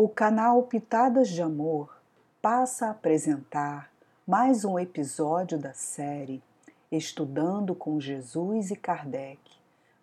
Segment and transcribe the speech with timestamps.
[0.00, 2.00] O canal Pitadas de Amor
[2.40, 3.90] passa a apresentar
[4.24, 6.40] mais um episódio da série
[6.88, 9.40] Estudando com Jesus e Kardec,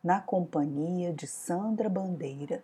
[0.04, 2.62] na companhia de Sandra Bandeira.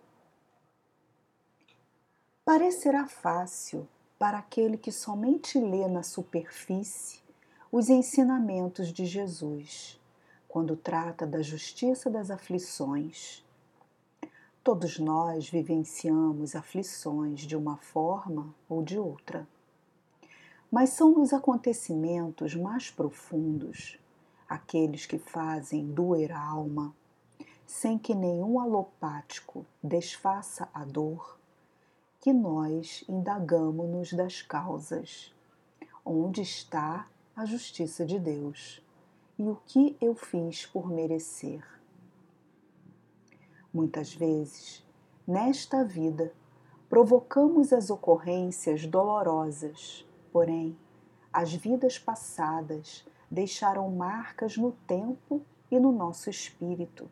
[2.44, 3.88] Parecerá fácil
[4.20, 7.22] para aquele que somente lê na superfície
[7.72, 9.98] os ensinamentos de Jesus,
[10.50, 13.42] quando trata da justiça das aflições
[14.64, 19.48] Todos nós vivenciamos aflições de uma forma ou de outra.
[20.72, 23.98] Mas são nos acontecimentos mais profundos,
[24.48, 26.96] aqueles que fazem doer a alma,
[27.66, 31.40] sem que nenhum alopático desfaça a dor,
[32.20, 35.34] que nós indagamos-nos das causas.
[36.06, 38.80] Onde está a justiça de Deus?
[39.40, 41.81] E o que eu fiz por merecer?
[43.74, 44.86] Muitas vezes,
[45.26, 46.34] nesta vida,
[46.90, 50.78] provocamos as ocorrências dolorosas, porém,
[51.32, 55.42] as vidas passadas deixaram marcas no tempo
[55.72, 57.10] e no nosso espírito,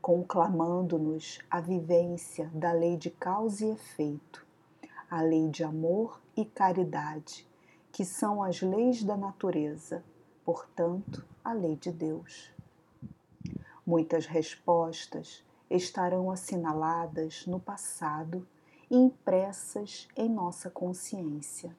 [0.00, 4.46] conclamando-nos a vivência da lei de causa e efeito,
[5.10, 7.46] a lei de amor e caridade,
[7.92, 10.02] que são as leis da natureza,
[10.42, 12.50] portanto, a lei de Deus.
[13.86, 18.46] Muitas respostas estarão assinaladas no passado
[18.90, 21.74] e impressas em nossa consciência.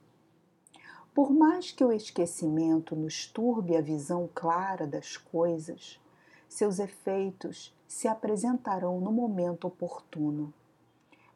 [1.14, 6.02] Por mais que o esquecimento nos turbe a visão clara das coisas,
[6.50, 10.52] seus efeitos se apresentarão no momento oportuno,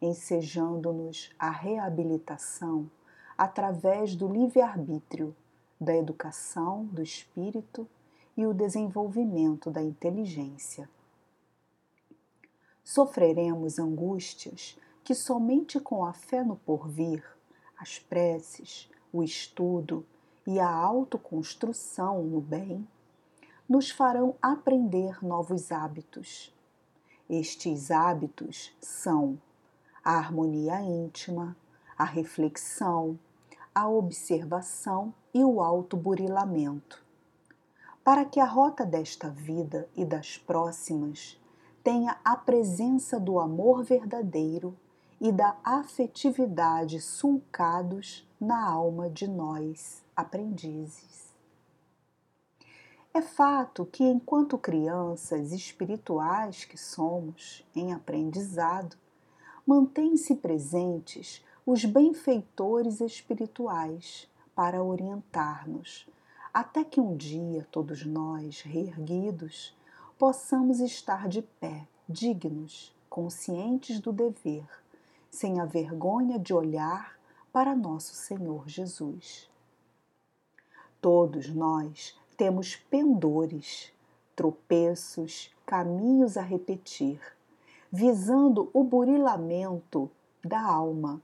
[0.02, 2.90] ensejando-nos a reabilitação
[3.38, 5.36] através do livre-arbítrio,
[5.80, 7.88] da educação do espírito
[8.36, 10.90] e o desenvolvimento da inteligência
[12.88, 17.22] sofreremos angústias que somente com a fé no porvir,
[17.78, 20.06] as preces, o estudo
[20.48, 22.88] e a autoconstrução no bem
[23.68, 26.56] nos farão aprender novos hábitos.
[27.30, 29.38] Estes hábitos são
[30.02, 31.58] a harmonia íntima,
[31.98, 33.20] a reflexão,
[33.76, 37.04] a observação e o autoburilamento.
[38.02, 41.38] Para que a rota desta vida e das próximas
[41.88, 44.76] tenha a presença do amor verdadeiro
[45.22, 51.34] e da afetividade sulcados na alma de nós, aprendizes.
[53.14, 58.98] É fato que, enquanto crianças espirituais que somos, em aprendizado,
[59.66, 66.06] mantêm-se presentes os benfeitores espirituais para orientar-nos,
[66.54, 69.77] até que um dia todos nós, reerguidos,
[70.18, 74.66] possamos estar de pé, dignos, conscientes do dever,
[75.30, 77.20] sem a vergonha de olhar
[77.54, 79.48] para nosso Senhor Jesus.
[81.00, 83.92] Todos nós temos pendores,
[84.36, 87.22] tropeços, caminhos a repetir,
[87.92, 90.10] visando o burilamento
[90.44, 91.22] da alma,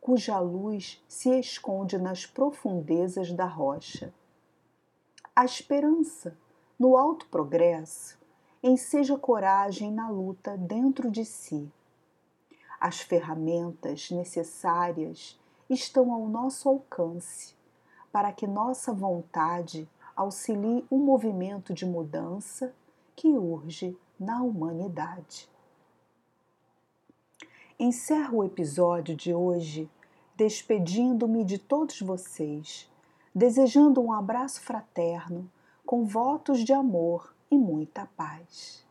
[0.00, 4.14] cuja luz se esconde nas profundezas da rocha.
[5.34, 6.36] A esperança
[6.78, 8.17] no alto progresso
[8.62, 11.70] enseja coragem na luta dentro de si.
[12.80, 15.38] As ferramentas necessárias
[15.70, 17.54] estão ao nosso alcance
[18.10, 22.74] para que nossa vontade auxilie o um movimento de mudança
[23.14, 25.48] que urge na humanidade.
[27.78, 29.88] Encerro o episódio de hoje
[30.36, 32.90] despedindo-me de todos vocês,
[33.34, 35.50] desejando um abraço fraterno
[35.84, 38.87] com votos de amor e muita paz.